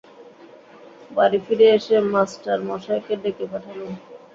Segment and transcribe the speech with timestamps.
[1.11, 3.91] বাড়ি ফিরে এসে মাস্টারমশায়কে ডেকে পাঠালুম।